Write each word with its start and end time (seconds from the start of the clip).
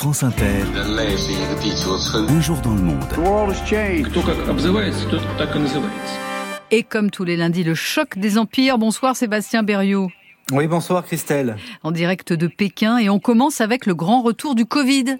France 0.00 0.22
Inter. 0.22 0.62
Un 2.14 2.40
jour 2.40 2.58
dans 2.58 2.76
le 2.76 2.82
monde. 2.82 3.02
Et 6.70 6.84
comme 6.84 7.10
tous 7.10 7.24
les 7.24 7.36
lundis, 7.36 7.64
le 7.64 7.74
choc 7.74 8.16
des 8.16 8.38
empires. 8.38 8.78
Bonsoir 8.78 9.16
Sébastien 9.16 9.64
Berriot. 9.64 10.12
Oui, 10.52 10.68
bonsoir 10.68 11.04
Christelle. 11.04 11.56
En 11.82 11.90
direct 11.90 12.32
de 12.32 12.46
Pékin 12.46 12.98
et 12.98 13.08
on 13.10 13.18
commence 13.18 13.60
avec 13.60 13.86
le 13.86 13.96
grand 13.96 14.22
retour 14.22 14.54
du 14.54 14.66
Covid. 14.66 15.16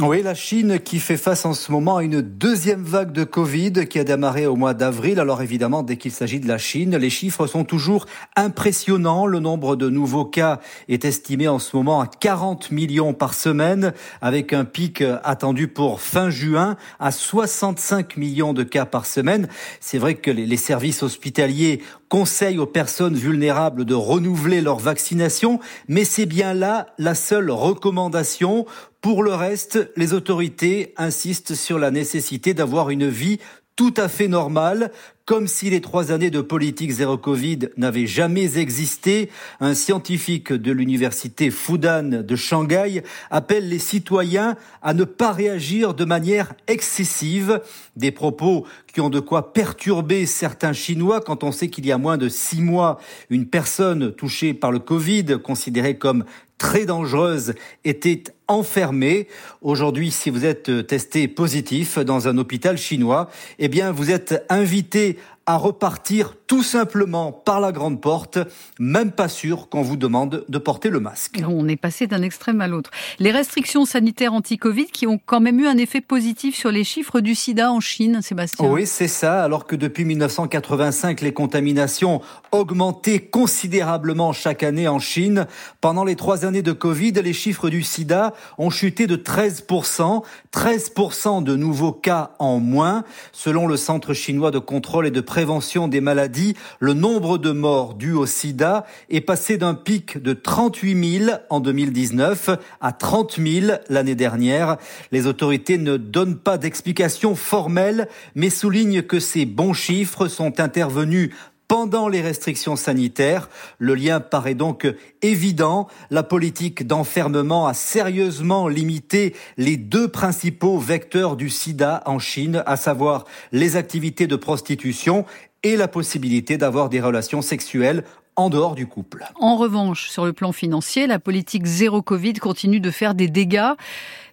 Oui, 0.00 0.22
la 0.22 0.34
Chine 0.34 0.80
qui 0.80 0.98
fait 0.98 1.18
face 1.18 1.44
en 1.44 1.52
ce 1.52 1.70
moment 1.70 1.98
à 1.98 2.02
une 2.02 2.22
deuxième 2.22 2.82
vague 2.82 3.12
de 3.12 3.24
Covid 3.24 3.86
qui 3.86 3.98
a 3.98 4.04
démarré 4.04 4.46
au 4.46 4.56
mois 4.56 4.72
d'avril. 4.72 5.20
Alors 5.20 5.42
évidemment, 5.42 5.82
dès 5.82 5.98
qu'il 5.98 6.12
s'agit 6.12 6.40
de 6.40 6.48
la 6.48 6.56
Chine, 6.56 6.96
les 6.96 7.10
chiffres 7.10 7.46
sont 7.46 7.64
toujours 7.64 8.06
impressionnants. 8.34 9.26
Le 9.26 9.38
nombre 9.38 9.76
de 9.76 9.90
nouveaux 9.90 10.24
cas 10.24 10.60
est 10.88 11.04
estimé 11.04 11.46
en 11.46 11.58
ce 11.58 11.76
moment 11.76 12.00
à 12.00 12.06
40 12.06 12.70
millions 12.70 13.12
par 13.12 13.34
semaine, 13.34 13.92
avec 14.22 14.54
un 14.54 14.64
pic 14.64 15.04
attendu 15.24 15.68
pour 15.68 16.00
fin 16.00 16.30
juin 16.30 16.76
à 16.98 17.12
65 17.12 18.16
millions 18.16 18.54
de 18.54 18.62
cas 18.62 18.86
par 18.86 19.04
semaine. 19.04 19.46
C'est 19.78 19.98
vrai 19.98 20.14
que 20.14 20.30
les 20.30 20.56
services 20.56 21.02
hospitaliers 21.02 21.82
conseillent 22.08 22.58
aux 22.58 22.66
personnes 22.66 23.14
vulnérables 23.14 23.84
de 23.84 23.94
renouveler 23.94 24.62
leur 24.62 24.78
vaccination, 24.78 25.60
mais 25.88 26.04
c'est 26.04 26.26
bien 26.26 26.54
là 26.54 26.88
la 26.98 27.14
seule 27.14 27.50
recommandation 27.50 28.66
pour 29.02 29.24
le 29.24 29.34
reste, 29.34 29.90
les 29.96 30.14
autorités 30.14 30.94
insistent 30.96 31.56
sur 31.56 31.80
la 31.80 31.90
nécessité 31.90 32.54
d'avoir 32.54 32.88
une 32.88 33.08
vie 33.08 33.40
tout 33.74 33.94
à 33.96 34.06
fait 34.06 34.28
normale, 34.28 34.92
comme 35.24 35.48
si 35.48 35.70
les 35.70 35.80
trois 35.80 36.12
années 36.12 36.30
de 36.30 36.40
politique 36.40 36.92
zéro 36.92 37.18
Covid 37.18 37.70
n'avaient 37.76 38.06
jamais 38.06 38.58
existé. 38.58 39.28
Un 39.58 39.74
scientifique 39.74 40.52
de 40.52 40.70
l'université 40.70 41.50
Fudan 41.50 42.22
de 42.22 42.36
Shanghai 42.36 43.02
appelle 43.30 43.68
les 43.68 43.80
citoyens 43.80 44.56
à 44.82 44.94
ne 44.94 45.02
pas 45.02 45.32
réagir 45.32 45.94
de 45.94 46.04
manière 46.04 46.54
excessive. 46.68 47.60
Des 47.96 48.12
propos 48.12 48.66
qui 48.92 49.00
ont 49.00 49.10
de 49.10 49.20
quoi 49.20 49.52
perturber 49.52 50.26
certains 50.26 50.72
Chinois 50.72 51.20
quand 51.20 51.42
on 51.42 51.50
sait 51.50 51.68
qu'il 51.68 51.86
y 51.86 51.92
a 51.92 51.98
moins 51.98 52.18
de 52.18 52.28
six 52.28 52.60
mois, 52.60 53.00
une 53.30 53.46
personne 53.46 54.12
touchée 54.12 54.54
par 54.54 54.70
le 54.70 54.78
Covid, 54.78 55.38
considérée 55.42 55.98
comme 55.98 56.24
très 56.62 56.86
dangereuse 56.86 57.54
était 57.84 58.22
enfermée. 58.46 59.26
Aujourd'hui, 59.62 60.12
si 60.12 60.30
vous 60.30 60.44
êtes 60.44 60.86
testé 60.86 61.26
positif 61.26 61.98
dans 61.98 62.28
un 62.28 62.38
hôpital 62.38 62.78
chinois, 62.78 63.28
eh 63.58 63.66
bien, 63.66 63.90
vous 63.90 64.12
êtes 64.12 64.44
invité 64.48 65.18
à 65.46 65.56
repartir 65.56 66.34
tout 66.46 66.62
simplement 66.62 67.32
par 67.32 67.60
la 67.60 67.72
grande 67.72 68.00
porte, 68.00 68.38
même 68.78 69.10
pas 69.10 69.28
sûr 69.28 69.68
qu'on 69.68 69.82
vous 69.82 69.96
demande 69.96 70.44
de 70.48 70.58
porter 70.58 70.90
le 70.90 71.00
masque. 71.00 71.42
On 71.46 71.68
est 71.68 71.76
passé 71.76 72.06
d'un 72.06 72.22
extrême 72.22 72.60
à 72.60 72.68
l'autre. 72.68 72.90
Les 73.18 73.30
restrictions 73.30 73.84
sanitaires 73.84 74.34
anti-Covid 74.34 74.86
qui 74.86 75.06
ont 75.06 75.18
quand 75.24 75.40
même 75.40 75.60
eu 75.60 75.66
un 75.66 75.78
effet 75.78 76.00
positif 76.00 76.54
sur 76.54 76.70
les 76.70 76.84
chiffres 76.84 77.20
du 77.20 77.34
sida 77.34 77.72
en 77.72 77.80
Chine, 77.80 78.20
Sébastien. 78.22 78.68
Oui, 78.68 78.86
c'est 78.86 79.08
ça. 79.08 79.42
Alors 79.42 79.66
que 79.66 79.76
depuis 79.76 80.04
1985, 80.04 81.20
les 81.22 81.32
contaminations 81.32 82.20
augmentaient 82.52 83.20
considérablement 83.20 84.32
chaque 84.32 84.62
année 84.62 84.88
en 84.88 84.98
Chine, 84.98 85.46
pendant 85.80 86.04
les 86.04 86.16
trois 86.16 86.44
années 86.44 86.62
de 86.62 86.72
Covid, 86.72 87.12
les 87.12 87.32
chiffres 87.32 87.68
du 87.68 87.82
sida 87.82 88.34
ont 88.58 88.70
chuté 88.70 89.06
de 89.06 89.16
13%, 89.16 90.22
13% 90.52 91.42
de 91.42 91.56
nouveaux 91.56 91.92
cas 91.92 92.32
en 92.38 92.58
moins, 92.58 93.04
selon 93.32 93.66
le 93.66 93.76
Centre 93.76 94.14
chinois 94.14 94.50
de 94.50 94.58
contrôle 94.58 95.06
et 95.06 95.10
de 95.10 95.20
prévention 95.20 95.41
des 95.88 96.00
maladies, 96.00 96.54
le 96.78 96.94
nombre 96.94 97.36
de 97.36 97.50
morts 97.50 97.94
dus 97.94 98.12
au 98.12 98.26
sida 98.26 98.86
est 99.10 99.20
passé 99.20 99.56
d'un 99.56 99.74
pic 99.74 100.22
de 100.22 100.32
38 100.34 101.18
000 101.26 101.30
en 101.50 101.60
2019 101.60 102.50
à 102.80 102.92
30 102.92 103.38
000 103.38 103.78
l'année 103.88 104.14
dernière. 104.14 104.76
Les 105.10 105.26
autorités 105.26 105.78
ne 105.78 105.96
donnent 105.96 106.38
pas 106.38 106.58
d'explication 106.58 107.34
formelle, 107.34 108.08
mais 108.34 108.50
soulignent 108.50 109.02
que 109.02 109.18
ces 109.18 109.44
bons 109.44 109.72
chiffres 109.72 110.28
sont 110.28 110.60
intervenus 110.60 111.30
pendant 111.72 112.06
les 112.06 112.20
restrictions 112.20 112.76
sanitaires. 112.76 113.48
Le 113.78 113.94
lien 113.94 114.20
paraît 114.20 114.54
donc 114.54 114.86
évident. 115.22 115.88
La 116.10 116.22
politique 116.22 116.86
d'enfermement 116.86 117.66
a 117.66 117.72
sérieusement 117.72 118.68
limité 118.68 119.34
les 119.56 119.78
deux 119.78 120.08
principaux 120.08 120.76
vecteurs 120.76 121.34
du 121.34 121.48
sida 121.48 122.02
en 122.04 122.18
Chine, 122.18 122.62
à 122.66 122.76
savoir 122.76 123.24
les 123.52 123.76
activités 123.76 124.26
de 124.26 124.36
prostitution 124.36 125.24
et 125.62 125.78
la 125.78 125.88
possibilité 125.88 126.58
d'avoir 126.58 126.90
des 126.90 127.00
relations 127.00 127.40
sexuelles 127.40 128.04
en 128.36 128.50
dehors 128.50 128.74
du 128.74 128.86
couple. 128.86 129.24
En 129.40 129.56
revanche, 129.56 130.10
sur 130.10 130.26
le 130.26 130.34
plan 130.34 130.52
financier, 130.52 131.06
la 131.06 131.18
politique 131.18 131.64
zéro 131.64 132.02
Covid 132.02 132.34
continue 132.34 132.80
de 132.80 132.90
faire 132.90 133.14
des 133.14 133.28
dégâts. 133.28 133.72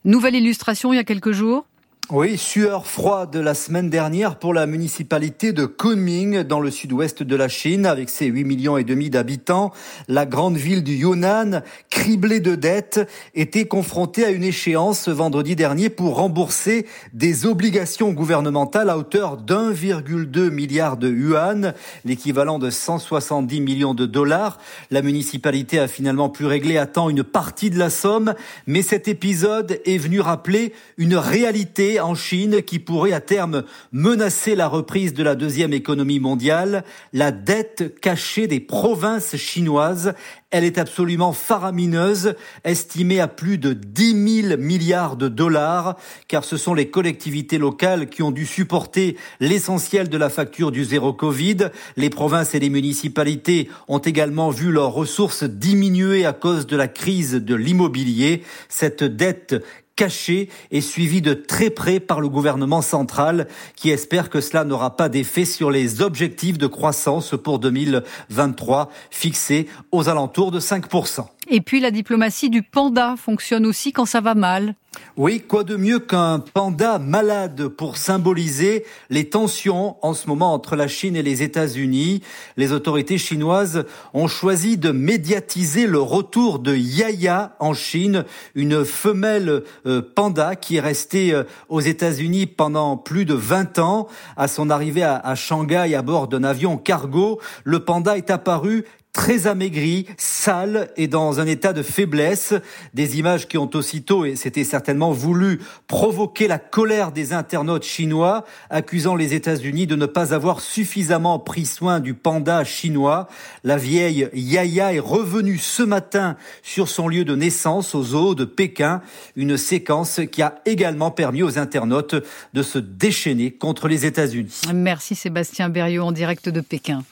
Nouvelle 0.03 0.35
illustration 0.35 0.91
il 0.91 0.97
y 0.97 0.99
a 0.99 1.05
quelques 1.05 1.31
jours. 1.31 1.68
Oui, 2.11 2.39
sueur 2.39 2.87
froide 2.87 3.35
la 3.35 3.53
semaine 3.53 3.91
dernière 3.91 4.39
pour 4.39 4.51
la 4.51 4.65
municipalité 4.65 5.53
de 5.53 5.67
Kunming 5.67 6.41
dans 6.41 6.59
le 6.59 6.71
sud-ouest 6.71 7.21
de 7.21 7.35
la 7.35 7.47
Chine 7.47 7.85
avec 7.85 8.09
ses 8.09 8.25
8 8.25 8.45
millions 8.45 8.77
et 8.77 8.83
demi 8.83 9.11
d'habitants. 9.11 9.71
La 10.07 10.25
grande 10.25 10.57
ville 10.57 10.83
du 10.83 10.95
Yunnan, 10.95 11.61
criblée 11.91 12.39
de 12.39 12.55
dettes, 12.55 13.07
était 13.35 13.67
confrontée 13.67 14.25
à 14.25 14.31
une 14.31 14.43
échéance 14.43 15.07
vendredi 15.07 15.55
dernier 15.55 15.91
pour 15.91 16.15
rembourser 16.15 16.87
des 17.13 17.45
obligations 17.45 18.11
gouvernementales 18.11 18.89
à 18.89 18.97
hauteur 18.97 19.37
d'1,2 19.37 20.49
milliard 20.49 20.97
de 20.97 21.11
yuan, 21.11 21.75
l'équivalent 22.05 22.57
de 22.57 22.71
170 22.71 23.61
millions 23.61 23.93
de 23.93 24.07
dollars. 24.07 24.57
La 24.89 25.03
municipalité 25.03 25.77
a 25.77 25.87
finalement 25.87 26.29
pu 26.29 26.47
régler 26.47 26.79
à 26.79 26.87
temps 26.87 27.11
une 27.11 27.23
partie 27.23 27.69
de 27.69 27.77
la 27.77 27.91
somme, 27.91 28.33
mais 28.65 28.81
cet 28.81 29.07
épisode 29.07 29.79
est 29.85 29.99
venu 29.99 30.21
rappeler 30.21 30.73
une 30.97 31.15
réalité 31.15 31.98
en 31.99 32.15
Chine 32.15 32.61
qui 32.61 32.79
pourrait 32.79 33.13
à 33.13 33.21
terme 33.21 33.63
menacer 33.91 34.55
la 34.55 34.67
reprise 34.67 35.13
de 35.13 35.23
la 35.23 35.35
deuxième 35.35 35.73
économie 35.73 36.19
mondiale, 36.19 36.83
la 37.13 37.31
dette 37.31 37.99
cachée 37.99 38.47
des 38.47 38.59
provinces 38.59 39.35
chinoises. 39.35 40.13
Elle 40.51 40.63
est 40.63 40.79
absolument 40.79 41.31
faramineuse, 41.31 42.33
estimée 42.63 43.19
à 43.19 43.27
plus 43.27 43.57
de 43.57 43.73
10 43.73 44.43
000 44.47 44.57
milliards 44.57 45.15
de 45.15 45.27
dollars, 45.27 45.95
car 46.27 46.43
ce 46.43 46.57
sont 46.57 46.73
les 46.73 46.89
collectivités 46.89 47.59
locales 47.59 48.09
qui 48.09 48.23
ont 48.23 48.31
dû 48.31 48.47
supporter 48.47 49.15
l'essentiel 49.39 50.09
de 50.09 50.17
la 50.17 50.29
facture 50.29 50.71
du 50.71 50.83
zéro 50.83 51.13
Covid. 51.13 51.69
Les 51.97 52.09
provinces 52.09 52.55
et 52.55 52.59
les 52.59 52.69
municipalités 52.69 53.69
ont 53.87 53.99
également 53.99 54.49
vu 54.49 54.71
leurs 54.71 54.93
ressources 54.93 55.43
diminuer 55.43 56.25
à 56.25 56.33
cause 56.33 56.65
de 56.65 56.75
la 56.75 56.87
crise 56.87 57.33
de 57.33 57.55
l'immobilier. 57.55 58.43
Cette 58.69 59.03
dette 59.03 59.63
caché 59.99 60.47
et 60.71 60.79
suivi 60.79 61.21
de 61.21 61.33
très 61.33 61.69
près 61.69 61.99
par 61.99 62.21
le 62.21 62.29
gouvernement 62.29 62.81
central 62.81 63.49
qui 63.75 63.89
espère 63.89 64.29
que 64.29 64.39
cela 64.39 64.63
n'aura 64.63 64.95
pas 64.95 65.09
d'effet 65.09 65.43
sur 65.43 65.71
les 65.71 66.01
objectifs 66.01 66.57
de 66.57 66.67
croissance 66.67 67.35
pour 67.43 67.59
2023 67.59 68.89
fixés 69.11 69.67
aux 69.91 70.07
alentours 70.07 70.51
de 70.51 70.61
5%. 70.61 71.25
Et 71.51 71.61
puis 71.61 71.79
la 71.79 71.89
diplomatie 71.89 72.51
du 72.51 72.61
panda 72.61 73.15
fonctionne 73.17 73.65
aussi 73.65 73.91
quand 73.91 74.05
ça 74.05 74.21
va 74.21 74.35
mal. 74.35 74.75
Oui, 75.17 75.41
quoi 75.41 75.63
de 75.63 75.75
mieux 75.75 75.99
qu'un 75.99 76.39
panda 76.39 76.99
malade 76.99 77.67
pour 77.67 77.97
symboliser 77.97 78.85
les 79.09 79.29
tensions 79.29 79.97
en 80.01 80.13
ce 80.13 80.27
moment 80.27 80.53
entre 80.53 80.75
la 80.75 80.87
Chine 80.87 81.15
et 81.15 81.23
les 81.23 81.41
États-Unis? 81.41 82.21
Les 82.55 82.71
autorités 82.71 83.17
chinoises 83.17 83.85
ont 84.13 84.27
choisi 84.27 84.77
de 84.77 84.91
médiatiser 84.91 85.87
le 85.87 85.99
retour 85.99 86.59
de 86.59 86.75
Yaya 86.75 87.55
en 87.59 87.73
Chine, 87.73 88.25
une 88.55 88.85
femelle 88.85 89.63
euh, 89.85 90.01
panda 90.01 90.55
qui 90.55 90.77
est 90.77 90.81
restée 90.81 91.33
euh, 91.33 91.43
aux 91.67 91.81
États-Unis 91.81 92.45
pendant 92.45 92.95
plus 92.95 93.25
de 93.25 93.33
20 93.33 93.79
ans. 93.79 94.07
À 94.37 94.47
son 94.47 94.69
arrivée 94.69 95.03
à 95.03 95.35
Shanghai 95.35 95.95
à 95.95 96.01
bord 96.01 96.27
d'un 96.27 96.43
avion 96.43 96.77
cargo, 96.77 97.39
le 97.63 97.79
panda 97.79 98.17
est 98.17 98.29
apparu 98.29 98.85
très 99.13 99.47
amaigri, 99.47 100.05
sale 100.17 100.91
et 100.97 101.07
dans 101.07 101.39
un 101.39 101.47
état 101.47 101.73
de 101.73 101.81
faiblesse. 101.81 102.53
Des 102.93 103.19
images 103.19 103.47
qui 103.47 103.57
ont 103.57 103.69
aussitôt, 103.73 104.25
et 104.25 104.35
c'était 104.35 104.63
certainement 104.63 105.11
voulu, 105.11 105.59
provoquer 105.87 106.47
la 106.47 106.59
colère 106.59 107.11
des 107.11 107.33
internautes 107.33 107.83
chinois, 107.83 108.45
accusant 108.69 109.15
les 109.15 109.33
États-Unis 109.33 109.87
de 109.87 109.95
ne 109.95 110.05
pas 110.05 110.33
avoir 110.33 110.61
suffisamment 110.61 111.39
pris 111.39 111.65
soin 111.65 111.99
du 111.99 112.13
panda 112.13 112.63
chinois. 112.63 113.27
La 113.63 113.77
vieille 113.77 114.29
Yaya 114.33 114.93
est 114.93 114.99
revenue 114.99 115.57
ce 115.57 115.83
matin 115.83 116.35
sur 116.63 116.87
son 116.87 117.07
lieu 117.07 117.25
de 117.25 117.35
naissance 117.35 117.95
au 117.95 118.03
zoo 118.03 118.35
de 118.35 118.45
Pékin, 118.45 119.01
une 119.35 119.57
séquence 119.57 120.21
qui 120.31 120.41
a 120.41 120.61
également 120.65 121.11
permis 121.11 121.43
aux 121.43 121.57
internautes 121.57 122.15
de 122.53 122.63
se 122.63 122.79
déchaîner 122.79 123.51
contre 123.51 123.87
les 123.87 124.05
États-Unis. 124.05 124.61
Merci 124.73 125.15
Sébastien 125.15 125.69
Berriot 125.69 126.03
en 126.03 126.11
direct 126.11 126.49
de 126.49 126.61
Pékin. 126.61 127.03